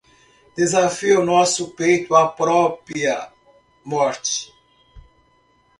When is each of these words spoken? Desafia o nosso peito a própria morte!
Desafia 0.57 1.19
o 1.19 1.23
nosso 1.23 1.75
peito 1.75 2.15
a 2.15 2.27
própria 2.27 3.31
morte! 3.85 4.51